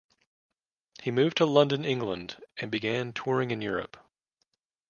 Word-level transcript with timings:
He 1.03 1.11
moved 1.11 1.37
to 1.37 1.45
London, 1.45 1.85
England, 1.85 2.41
and 2.57 2.71
began 2.71 3.13
touring 3.13 3.51
in 3.51 3.61
Europe. 3.61 3.97